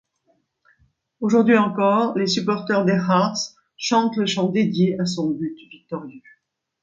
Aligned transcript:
Aujourd'hui 1.19 1.59
encore, 1.59 2.17
les 2.17 2.25
supporters 2.25 2.85
des 2.85 2.93
Hearts 2.97 3.53
chantent 3.77 4.17
le 4.17 4.25
chant 4.25 4.49
dédié 4.49 4.99
à 4.99 5.05
son 5.05 5.29
but 5.29 5.55
victorieux. 5.69 6.21